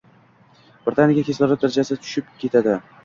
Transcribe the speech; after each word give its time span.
Birdaniga 0.87 1.25
kislorod 1.27 1.63
darajasi 1.67 1.99
tushib 2.07 2.33
ketadi 2.45 2.79